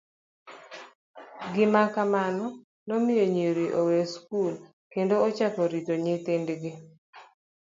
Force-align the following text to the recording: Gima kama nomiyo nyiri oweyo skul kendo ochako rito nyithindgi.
Gima 1.53 1.81
kama 1.93 2.21
nomiyo 2.87 3.25
nyiri 3.35 3.65
oweyo 3.79 4.05
skul 4.13 4.53
kendo 4.91 5.15
ochako 5.27 5.61
rito 5.73 5.93
nyithindgi. 6.03 6.71